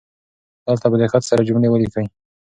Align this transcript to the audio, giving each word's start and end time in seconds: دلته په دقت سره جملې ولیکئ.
دلته 0.67 0.85
په 0.91 0.97
دقت 1.01 1.23
سره 1.29 1.45
جملې 1.47 1.67
ولیکئ. 1.71 2.05